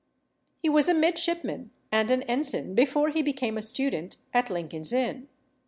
He 0.63 0.67
was 0.67 0.89
a 0.89 0.95
midshipman 0.95 1.69
and 1.91 2.09
an 2.09 2.23
ensign 2.23 2.73
before 2.73 3.09
he 3.09 3.21
became 3.21 3.55
a 3.55 3.61
student 3.61 4.17
at 4.33 4.49
Lincoln's 4.49 4.91
Inn. 4.93 5.27